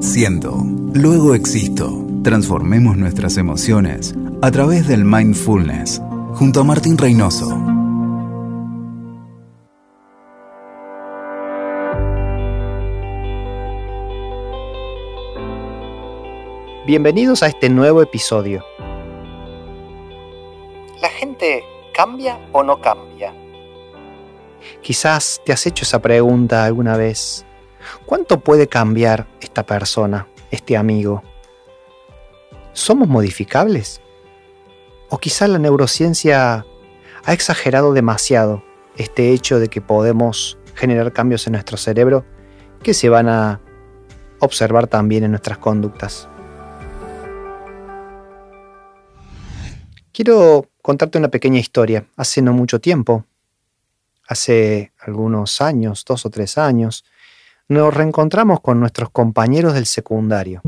[0.00, 0.62] Siento,
[0.92, 2.06] luego existo.
[2.22, 6.00] Transformemos nuestras emociones a través del mindfulness,
[6.34, 7.48] junto a Martín Reynoso.
[16.86, 18.62] Bienvenidos a este nuevo episodio.
[21.00, 23.34] ¿La gente cambia o no cambia?
[24.82, 27.46] Quizás te has hecho esa pregunta alguna vez.
[28.06, 31.22] ¿Cuánto puede cambiar esta persona, este amigo?
[32.72, 34.00] ¿Somos modificables?
[35.08, 36.66] ¿O quizá la neurociencia
[37.24, 38.64] ha exagerado demasiado
[38.96, 42.24] este hecho de que podemos generar cambios en nuestro cerebro
[42.82, 43.60] que se van a
[44.40, 46.28] observar también en nuestras conductas?
[50.12, 52.06] Quiero contarte una pequeña historia.
[52.16, 53.24] Hace no mucho tiempo,
[54.28, 57.04] hace algunos años, dos o tres años,
[57.68, 60.60] nos reencontramos con nuestros compañeros del secundario.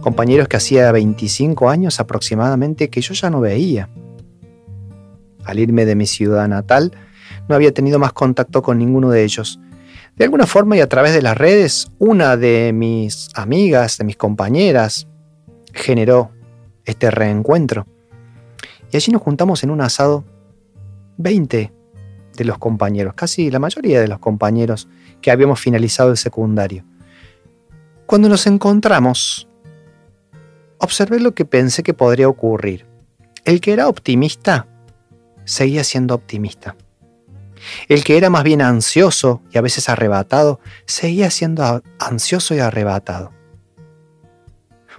[0.00, 3.90] Compañeros que hacía 25 años aproximadamente que yo ya no veía.
[5.44, 6.92] Al irme de mi ciudad natal,
[7.48, 9.60] no había tenido más contacto con ninguno de ellos.
[10.16, 14.16] De alguna forma y a través de las redes, una de mis amigas, de mis
[14.16, 15.08] compañeras,
[15.74, 16.30] generó
[16.86, 17.86] este reencuentro.
[18.90, 20.24] Y allí nos juntamos en un asado
[21.18, 21.79] 20
[22.40, 24.88] de los compañeros, casi la mayoría de los compañeros
[25.20, 26.84] que habíamos finalizado el secundario.
[28.06, 29.46] Cuando nos encontramos,
[30.78, 32.86] observé lo que pensé que podría ocurrir.
[33.44, 34.66] El que era optimista
[35.44, 36.76] seguía siendo optimista.
[37.88, 43.32] El que era más bien ansioso y a veces arrebatado, seguía siendo ansioso y arrebatado.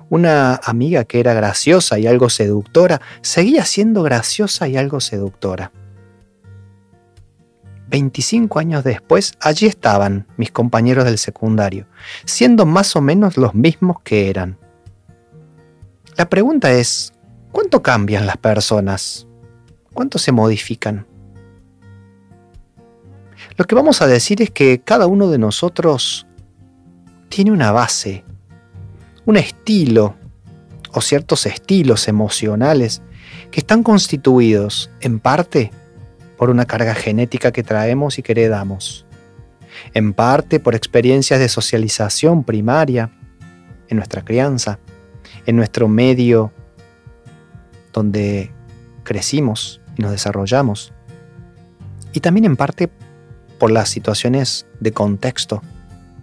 [0.09, 5.71] Una amiga que era graciosa y algo seductora, seguía siendo graciosa y algo seductora.
[7.91, 11.85] 25 años después, allí estaban mis compañeros del secundario,
[12.25, 14.57] siendo más o menos los mismos que eran.
[16.15, 17.13] La pregunta es,
[17.51, 19.27] ¿cuánto cambian las personas?
[19.93, 21.05] ¿Cuánto se modifican?
[23.57, 26.25] Lo que vamos a decir es que cada uno de nosotros
[27.27, 28.23] tiene una base,
[29.25, 30.15] un estilo
[30.93, 33.01] o ciertos estilos emocionales
[33.51, 35.71] que están constituidos en parte
[36.41, 39.05] por una carga genética que traemos y que heredamos,
[39.93, 43.11] en parte por experiencias de socialización primaria
[43.89, 44.79] en nuestra crianza,
[45.45, 46.51] en nuestro medio
[47.93, 48.51] donde
[49.03, 50.93] crecimos y nos desarrollamos,
[52.11, 52.89] y también en parte
[53.59, 55.61] por las situaciones de contexto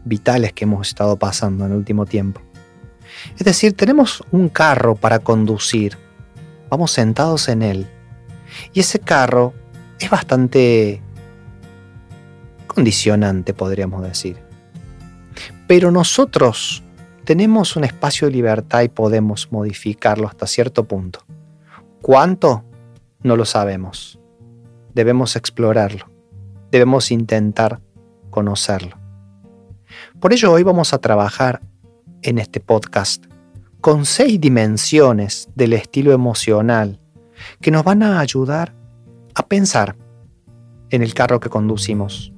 [0.05, 2.41] vitales que hemos estado pasando en el último tiempo.
[3.39, 5.97] Es decir, tenemos un carro para conducir,
[6.69, 7.87] vamos sentados en él,
[8.73, 9.55] y ese carro
[9.98, 11.00] es bastante
[12.66, 14.36] condicionante, podríamos decir.
[15.66, 16.82] Pero nosotros
[17.25, 21.20] tenemos un espacio de libertad y podemos modificarlo hasta cierto punto.
[22.00, 22.64] ¿Cuánto?
[23.22, 24.19] No lo sabemos.
[24.94, 26.06] Debemos explorarlo.
[26.70, 27.80] Debemos intentar
[28.30, 28.97] conocerlo.
[30.20, 31.60] Por ello hoy vamos a trabajar
[32.22, 33.25] en este podcast
[33.80, 37.00] con seis dimensiones del estilo emocional
[37.60, 38.75] que nos van a ayudar
[39.38, 39.97] a pensar
[40.91, 42.32] en el carro que conducimos.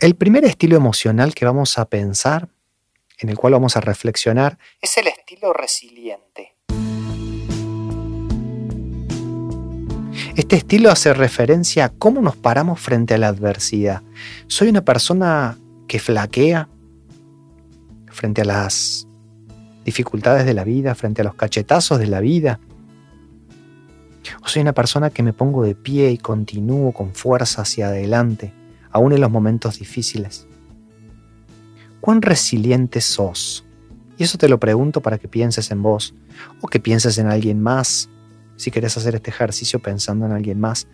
[0.00, 2.48] El primer estilo emocional que vamos a pensar,
[3.18, 6.54] en el cual vamos a reflexionar, es el estilo resiliente.
[10.36, 14.02] Este estilo hace referencia a cómo nos paramos frente a la adversidad.
[14.46, 16.68] Soy una persona que flaquea
[18.06, 19.07] frente a las
[19.88, 22.60] dificultades de la vida, frente a los cachetazos de la vida.
[24.42, 28.52] O soy una persona que me pongo de pie y continúo con fuerza hacia adelante,
[28.90, 30.46] aún en los momentos difíciles.
[32.02, 33.64] ¿Cuán resiliente sos?
[34.18, 36.14] Y eso te lo pregunto para que pienses en vos
[36.60, 38.10] o que pienses en alguien más.
[38.56, 40.86] Si querés hacer este ejercicio pensando en alguien más,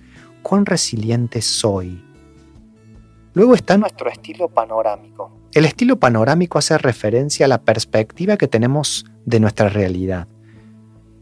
[0.43, 2.01] ¿cuán resiliente soy?
[3.33, 5.33] Luego está nuestro estilo panorámico.
[5.55, 10.27] El estilo panorámico hace referencia a la perspectiva que tenemos de nuestra realidad.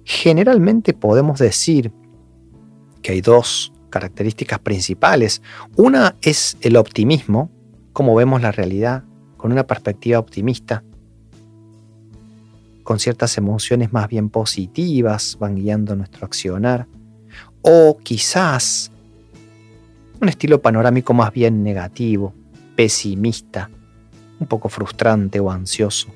[0.05, 1.93] Generalmente podemos decir
[3.03, 5.43] que hay dos características principales.
[5.77, 7.51] Una es el optimismo,
[7.93, 9.05] como vemos la realidad
[9.37, 10.83] con una perspectiva optimista,
[12.85, 16.87] con ciertas emociones más bien positivas, van guiando nuestro accionar.
[17.61, 18.91] O quizás
[20.23, 22.33] un estilo panorámico más bien negativo,
[22.77, 23.69] pesimista,
[24.43, 26.09] un poco frustrante o ansioso,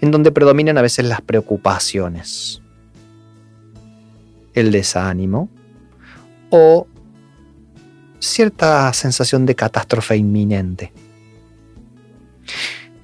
[0.00, 2.60] en donde predominan a veces las preocupaciones,
[4.52, 5.48] el desánimo
[6.50, 6.86] o
[8.20, 10.92] cierta sensación de catástrofe inminente.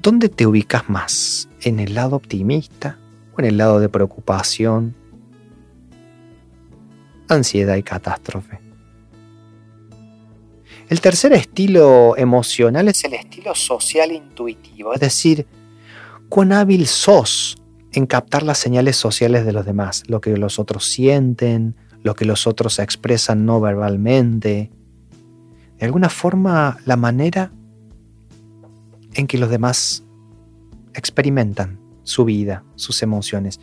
[0.03, 1.49] ¿Dónde te ubicas más?
[1.63, 2.99] ¿En el lado optimista
[3.37, 4.95] o en el lado de preocupación,
[7.29, 8.70] ansiedad y catástrofe?
[10.91, 15.47] El tercer estilo emocional es el estilo social intuitivo, es decir,
[16.29, 20.85] cuán hábil sos en captar las señales sociales de los demás, lo que los otros
[20.85, 24.73] sienten, lo que los otros expresan no verbalmente.
[25.79, 27.53] De alguna forma, la manera
[29.15, 30.03] en que los demás
[30.95, 33.61] experimentan su vida, sus emociones.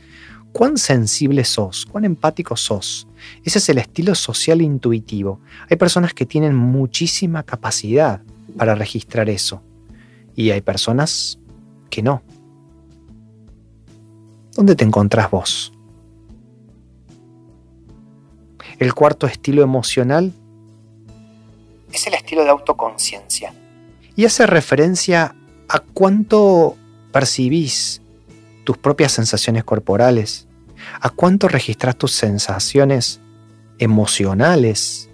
[0.53, 1.85] ¿Cuán sensible sos?
[1.85, 3.06] ¿Cuán empático sos?
[3.44, 5.40] Ese es el estilo social intuitivo.
[5.69, 8.22] Hay personas que tienen muchísima capacidad
[8.58, 9.62] para registrar eso.
[10.36, 11.40] Y hay personas
[11.90, 12.22] que no.
[14.56, 15.72] ¿Dónde te encontrás vos?
[18.80, 20.34] El cuarto estilo emocional
[21.92, 23.54] es el estilo de autoconciencia
[24.16, 25.36] y hace referencia
[25.70, 26.75] a cuánto
[27.12, 28.02] percibís
[28.63, 30.47] tus propias sensaciones corporales,
[31.00, 33.19] a cuánto registras tus sensaciones
[33.80, 35.10] emocionales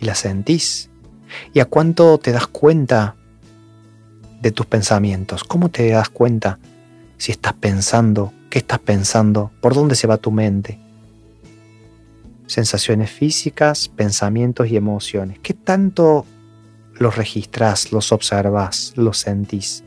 [0.00, 0.90] y las sentís,
[1.54, 3.16] y a cuánto te das cuenta
[4.40, 6.58] de tus pensamientos, cómo te das cuenta
[7.16, 10.82] si estás pensando, qué estás pensando, por dónde se va tu mente
[12.52, 15.38] sensaciones físicas, pensamientos y emociones.
[15.42, 16.26] ¿Qué tanto
[16.94, 19.82] los registras, los observas, los sentís?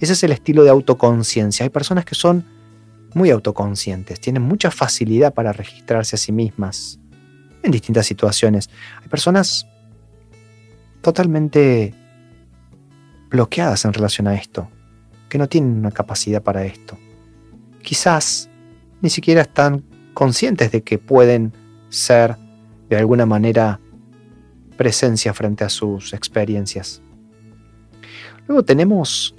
[0.00, 1.64] Ese es el estilo de autoconciencia.
[1.64, 2.44] Hay personas que son
[3.14, 6.98] muy autoconscientes, tienen mucha facilidad para registrarse a sí mismas
[7.62, 8.70] en distintas situaciones.
[9.02, 9.66] Hay personas
[11.02, 11.94] totalmente
[13.30, 14.68] bloqueadas en relación a esto,
[15.28, 16.98] que no tienen una capacidad para esto.
[17.82, 18.48] Quizás
[19.00, 19.82] ni siquiera están
[20.14, 21.52] conscientes de que pueden
[21.88, 22.36] ser
[22.88, 23.80] de alguna manera
[24.76, 27.00] presencia frente a sus experiencias.
[28.46, 29.34] Luego tenemos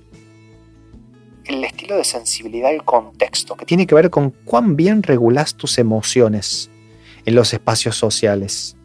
[1.46, 5.78] el estilo de sensibilidad al contexto, que tiene que ver con cuán bien regulas tus
[5.78, 6.70] emociones
[7.26, 8.76] en los espacios sociales.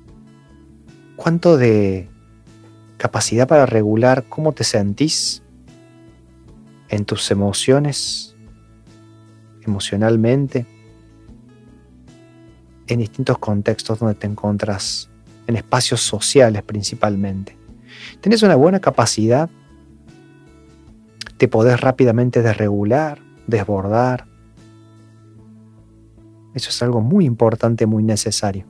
[1.16, 2.08] Cuánto de
[2.96, 5.42] capacidad para regular cómo te sentís
[6.88, 8.34] en tus emociones,
[9.64, 10.66] emocionalmente
[12.86, 15.08] en distintos contextos donde te encuentras,
[15.46, 17.56] en espacios sociales principalmente.
[18.20, 19.48] Tenés una buena capacidad
[21.38, 24.24] de poder rápidamente desregular, desbordar.
[26.54, 28.64] Eso es algo muy importante, muy necesario.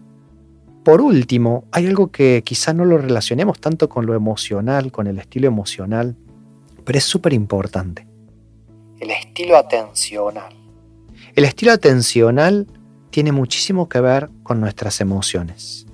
[0.85, 5.19] Por último, hay algo que quizá no lo relacionemos tanto con lo emocional, con el
[5.19, 6.17] estilo emocional,
[6.85, 8.07] pero es súper importante.
[9.01, 10.55] El estilo atencional.
[11.35, 12.67] El estilo atencional
[13.11, 15.87] tiene muchísimo que ver con nuestras emociones.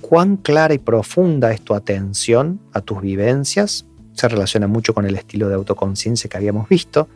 [0.00, 3.84] Cuán clara y profunda es tu atención a tus vivencias
[4.16, 7.08] se relaciona mucho con el estilo de autoconciencia que habíamos visto,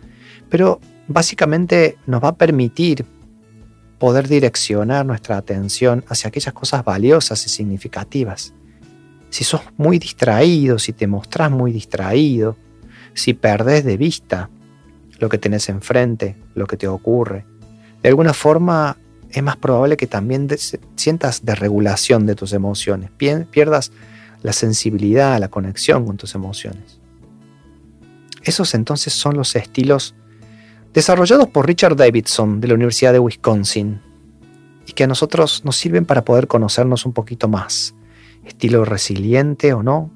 [0.48, 3.04] pero básicamente nos va a permitir
[3.98, 8.52] poder direccionar nuestra atención hacia aquellas cosas valiosas y significativas.
[9.30, 12.56] Si sos muy distraído, si te mostrás muy distraído,
[13.14, 14.48] si perdés de vista
[15.18, 17.44] lo que tenés enfrente, lo que te ocurre,
[18.02, 18.96] de alguna forma
[19.30, 20.48] es más probable que también
[20.96, 23.92] sientas desregulación de tus emociones, pierdas
[24.42, 26.99] la sensibilidad, la conexión con tus emociones.
[28.42, 30.14] Esos entonces son los estilos
[30.94, 34.00] desarrollados por Richard Davidson de la Universidad de Wisconsin
[34.86, 37.94] y que a nosotros nos sirven para poder conocernos un poquito más.
[38.44, 40.10] Estilo resiliente o no,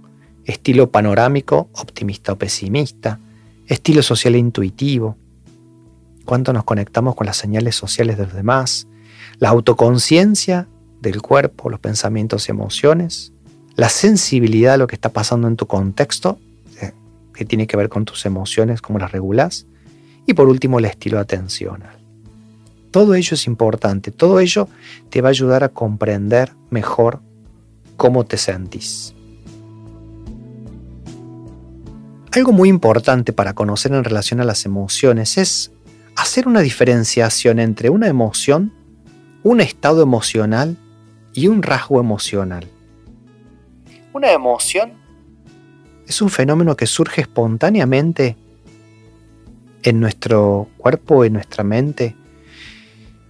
[0.45, 3.19] estilo panorámico, optimista o pesimista,
[3.67, 5.17] estilo social e intuitivo,
[6.25, 8.87] cuánto nos conectamos con las señales sociales de los demás,
[9.39, 10.67] la autoconciencia
[11.01, 13.33] del cuerpo, los pensamientos y emociones,
[13.77, 16.39] la sensibilidad a lo que está pasando en tu contexto,
[17.35, 19.67] que tiene que ver con tus emociones, cómo las regulas,
[20.27, 21.97] y por último el estilo atencional.
[22.91, 24.69] Todo ello es importante, todo ello
[25.11, 27.21] te va a ayudar a comprender mejor
[27.97, 29.13] cómo te sentís.
[32.33, 35.71] Algo muy importante para conocer en relación a las emociones es
[36.17, 38.73] hacer una diferenciación entre una emoción
[39.45, 40.77] un estado emocional
[41.35, 42.67] y un rasgo emocional.
[44.15, 44.95] Una emoción
[46.07, 48.37] es un fenómeno que surge espontáneamente
[49.83, 52.17] en nuestro cuerpo, en nuestra mente,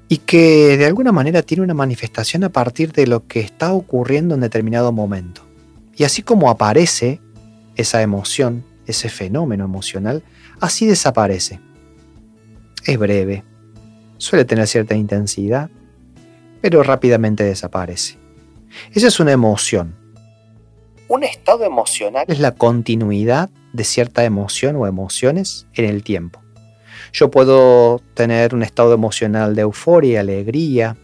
[0.08, 4.34] y que de alguna manera tiene una manifestación a partir de lo que está ocurriendo
[4.34, 5.42] en determinado momento.
[5.96, 7.20] Y así como aparece
[7.76, 10.22] esa emoción, ese fenómeno emocional,
[10.60, 11.60] así desaparece.
[12.84, 13.42] Es breve,
[14.18, 15.70] suele tener cierta intensidad,
[16.60, 18.16] pero rápidamente desaparece.
[18.92, 19.94] Esa es una emoción.
[21.06, 26.40] Un estado emocional es la continuidad de cierta emoción o emociones en el tiempo.
[27.12, 30.96] Yo puedo tener un estado emocional de euforia, alegría,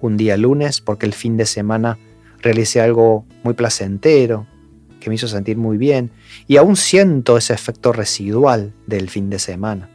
[0.00, 1.98] un día lunes porque el fin de semana
[2.40, 4.46] realicé algo muy placentero,
[5.00, 6.10] que me hizo sentir muy bien,
[6.48, 9.88] y aún siento ese efecto residual del fin de semana.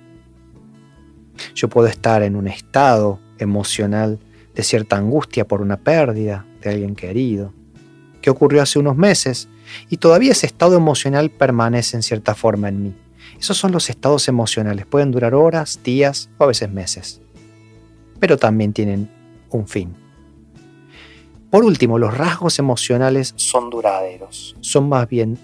[1.55, 4.19] Yo puedo estar en un estado emocional
[4.55, 7.53] de cierta angustia por una pérdida de alguien querido,
[8.23, 9.47] que ocurrió hace unos meses,
[9.89, 12.93] y todavía ese estado emocional permanece en cierta forma en mí.
[13.39, 17.21] Esos son los estados emocionales, pueden durar horas, días o a veces meses,
[18.19, 19.09] pero también tienen
[19.49, 19.93] un fin.
[21.51, 24.55] Por último, los rasgos emocionales son duraderos.
[24.61, 25.37] Son más bien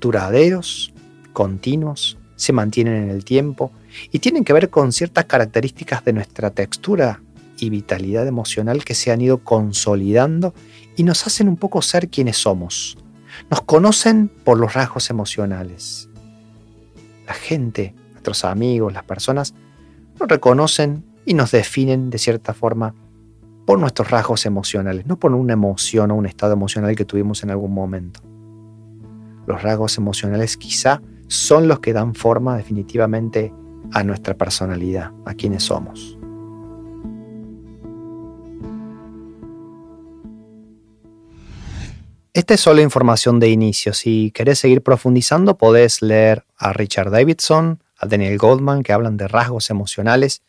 [0.00, 0.92] duraderos,
[1.32, 3.70] continuos, se mantienen en el tiempo
[4.10, 7.20] y tienen que ver con ciertas características de nuestra textura
[7.58, 10.54] y vitalidad emocional que se han ido consolidando
[10.96, 12.96] y nos hacen un poco ser quienes somos.
[13.50, 16.08] Nos conocen por los rasgos emocionales.
[17.26, 19.54] La gente, nuestros amigos, las personas,
[20.18, 22.94] nos reconocen y nos definen de cierta forma
[23.66, 27.50] por nuestros rasgos emocionales, no por una emoción o un estado emocional que tuvimos en
[27.50, 28.20] algún momento.
[29.46, 33.52] Los rasgos emocionales quizá son los que dan forma definitivamente
[33.92, 36.18] a nuestra personalidad, a quienes somos.
[42.34, 43.94] Esta es solo información de inicio.
[43.94, 49.28] Si querés seguir profundizando, podés leer a Richard Davidson, a Daniel Goldman, que hablan de
[49.28, 50.42] rasgos emocionales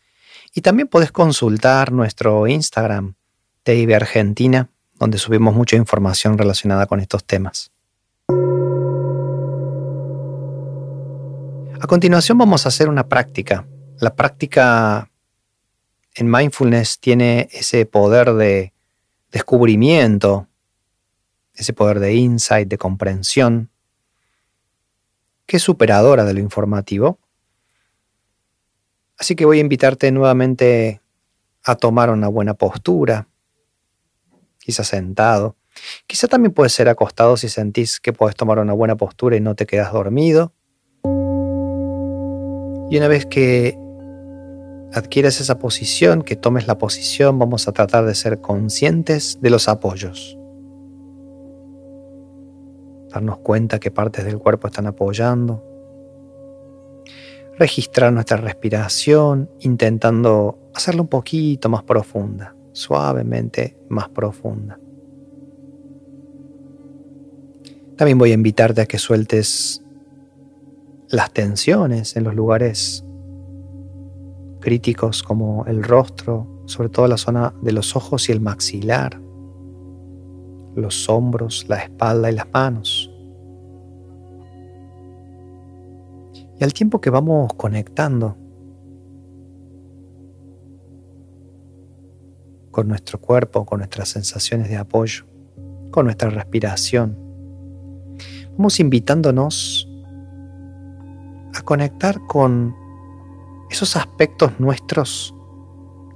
[0.56, 3.14] y también podés consultar nuestro Instagram,
[3.62, 7.70] TIB Argentina, donde subimos mucha información relacionada con estos temas.
[11.80, 13.68] A continuación vamos a hacer una práctica.
[14.00, 15.12] La práctica
[16.16, 18.74] en mindfulness tiene ese poder de
[19.32, 20.48] descubrimiento,
[21.56, 23.70] ese poder de insight, de comprensión,
[25.46, 27.20] que es superadora de lo informativo
[29.18, 31.02] Así que voy a invitarte nuevamente
[31.64, 33.28] a tomar una buena postura,
[34.60, 35.56] quizás sentado.
[36.08, 39.56] Quizá también puedes ser acostado si sentís que puedes tomar una buena postura y no
[39.56, 40.52] te quedas dormido.
[42.90, 43.78] Y una vez que
[44.94, 49.68] adquieres esa posición, que tomes la posición, vamos a tratar de ser conscientes de los
[49.68, 50.38] apoyos.
[53.16, 55.64] Darnos cuenta que partes del cuerpo están apoyando,
[57.58, 64.78] registrar nuestra respiración, intentando hacerla un poquito más profunda, suavemente más profunda.
[67.96, 69.82] También voy a invitarte a que sueltes
[71.08, 73.06] las tensiones en los lugares
[74.60, 79.22] críticos como el rostro, sobre todo la zona de los ojos y el maxilar,
[80.76, 83.05] los hombros, la espalda y las manos.
[86.60, 88.38] Y al tiempo que vamos conectando
[92.72, 95.26] con nuestro cuerpo, con nuestras sensaciones de apoyo,
[95.92, 97.18] con nuestra respiración,
[98.58, 99.90] vamos invitándonos
[101.54, 102.76] a conectar con
[103.70, 105.34] esos aspectos nuestros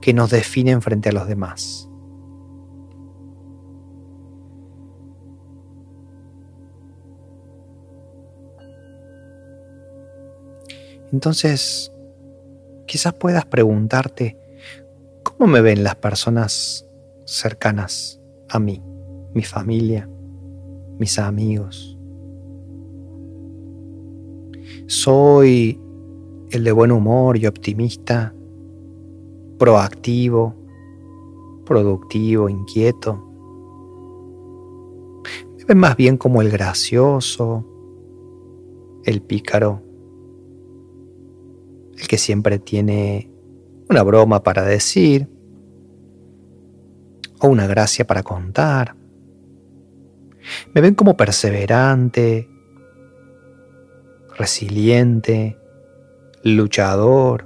[0.01, 1.88] que nos definen frente a los demás.
[11.12, 11.92] Entonces,
[12.86, 14.38] quizás puedas preguntarte,
[15.24, 16.86] ¿cómo me ven las personas
[17.25, 18.82] cercanas a mí,
[19.34, 20.08] mi familia,
[21.00, 21.98] mis amigos?
[24.88, 25.80] ¿Soy
[26.51, 28.34] el de buen humor y optimista,
[29.58, 30.56] proactivo,
[31.66, 33.24] productivo, inquieto?
[35.58, 37.63] ¿Me ven más bien como el gracioso,
[39.06, 39.82] el pícaro,
[42.00, 43.29] el que siempre tiene
[43.89, 45.27] una broma para decir
[47.39, 48.96] o una gracia para contar.
[50.74, 52.50] Me ven como perseverante,
[54.38, 55.58] resiliente,
[56.44, 57.46] luchador.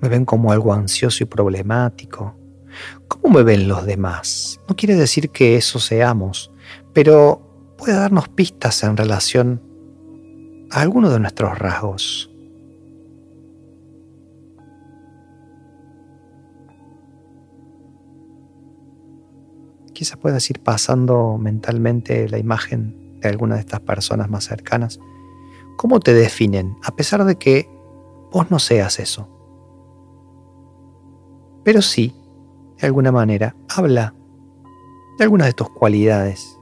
[0.00, 2.34] Me ven como algo ansioso y problemático.
[3.06, 4.58] ¿Cómo me ven los demás?
[4.68, 6.50] No quiere decir que eso seamos,
[6.92, 9.71] pero puede darnos pistas en relación
[10.72, 12.30] algunos de nuestros rasgos.
[19.92, 24.98] Quizás puedas ir pasando mentalmente la imagen de alguna de estas personas más cercanas.
[25.76, 27.68] ¿Cómo te definen a pesar de que
[28.32, 29.28] vos no seas eso?
[31.64, 32.14] Pero sí,
[32.80, 34.14] de alguna manera, habla
[35.18, 36.58] de algunas de tus cualidades.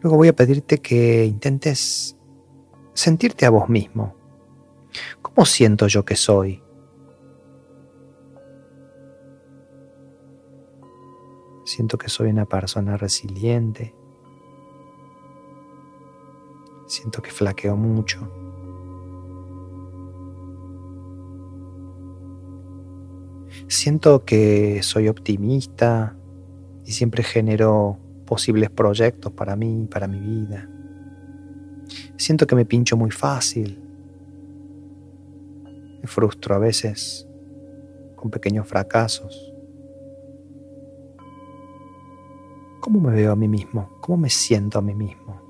[0.00, 2.16] Luego voy a pedirte que intentes
[2.94, 4.14] sentirte a vos mismo.
[5.22, 6.62] ¿Cómo siento yo que soy?
[11.64, 13.94] Siento que soy una persona resiliente.
[16.86, 18.30] Siento que flaqueo mucho.
[23.68, 26.16] Siento que soy optimista
[26.86, 30.68] y siempre genero posibles proyectos para mí, para mi vida.
[32.18, 33.78] Siento que me pincho muy fácil.
[36.02, 37.26] Me frustro a veces
[38.16, 39.54] con pequeños fracasos.
[42.80, 43.88] ¿Cómo me veo a mí mismo?
[44.02, 45.40] ¿Cómo me siento a mí mismo?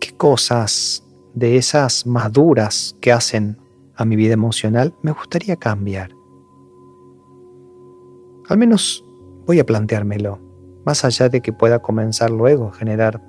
[0.00, 1.02] ¿Qué cosas
[1.34, 3.58] de esas más duras que hacen
[3.98, 6.12] a mi vida emocional me gustaría cambiar?
[8.48, 9.04] Al menos
[9.44, 10.38] voy a planteármelo,
[10.84, 13.20] más allá de que pueda comenzar luego a generar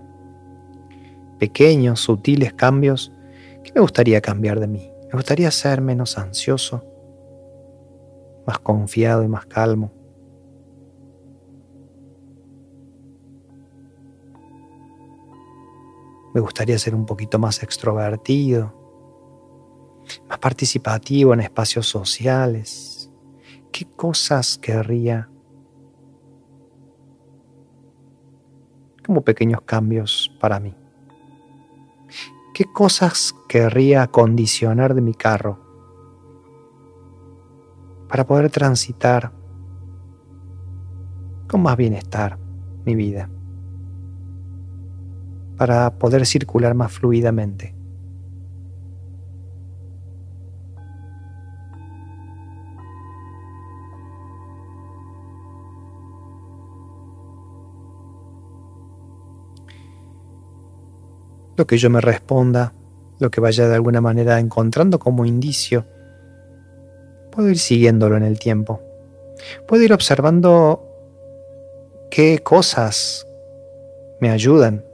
[1.39, 3.11] pequeños, sutiles cambios,
[3.63, 4.91] ¿qué me gustaría cambiar de mí?
[5.11, 6.83] Me gustaría ser menos ansioso,
[8.45, 9.91] más confiado y más calmo.
[16.35, 18.78] Me gustaría ser un poquito más extrovertido,
[20.27, 23.11] más participativo en espacios sociales.
[23.71, 25.29] ¿Qué cosas querría
[29.05, 30.75] como pequeños cambios para mí?
[32.53, 35.59] ¿Qué cosas querría acondicionar de mi carro
[38.09, 39.31] para poder transitar
[41.47, 42.37] con más bienestar
[42.85, 43.29] mi vida,
[45.57, 47.78] para poder circular más fluidamente.
[61.59, 62.71] Lo que yo me responda,
[63.19, 65.83] lo que vaya de alguna manera encontrando como indicio,
[67.33, 68.79] puedo ir siguiéndolo en el tiempo.
[69.67, 70.81] Puedo ir observando
[72.09, 73.27] qué cosas
[74.21, 74.85] me ayudan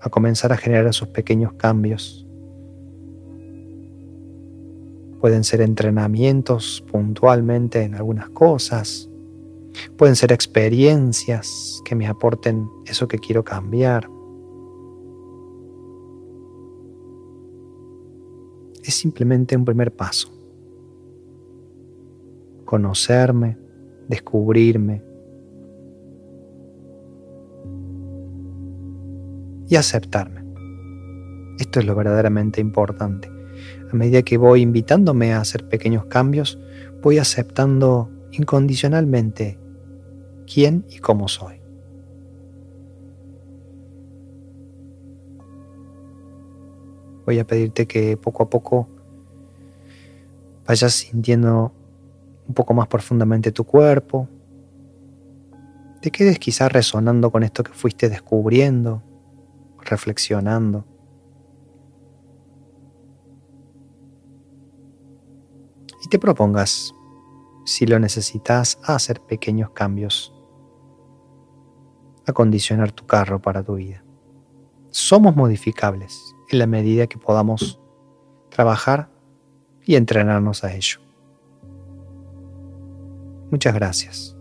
[0.00, 2.24] a comenzar a generar esos pequeños cambios.
[5.20, 9.06] Pueden ser entrenamientos puntualmente en algunas cosas.
[9.98, 14.08] Pueden ser experiencias que me aporten eso que quiero cambiar.
[18.88, 20.32] Es simplemente un primer paso
[22.64, 23.58] conocerme,
[24.08, 25.02] descubrirme
[29.68, 30.42] y aceptarme.
[31.58, 33.30] Esto es lo verdaderamente importante.
[33.92, 36.58] A medida que voy invitándome a hacer pequeños cambios,
[37.02, 39.58] voy aceptando incondicionalmente
[40.50, 41.57] quién y cómo soy.
[47.28, 48.88] Voy a pedirte que poco a poco
[50.66, 51.72] vayas sintiendo
[52.48, 54.26] un poco más profundamente tu cuerpo,
[56.00, 59.02] te quedes quizás resonando con esto que fuiste descubriendo,
[59.82, 60.86] reflexionando.
[66.02, 66.94] Y te propongas,
[67.66, 70.32] si lo necesitas, hacer pequeños cambios,
[72.24, 74.02] acondicionar tu carro para tu vida.
[74.88, 77.80] Somos modificables en la medida que podamos
[78.50, 79.08] trabajar
[79.84, 80.98] y entrenarnos a ello.
[83.50, 84.37] Muchas gracias.